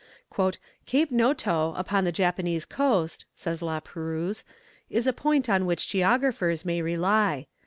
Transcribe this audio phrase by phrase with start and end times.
[0.87, 4.43] "Cape Noto, upon the Japanese coast," says La Perouse,
[4.89, 7.45] "is a point on which geographers may rely.